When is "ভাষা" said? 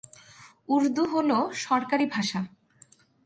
2.05-2.39